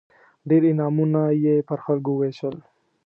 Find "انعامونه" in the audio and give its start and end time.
0.71-1.21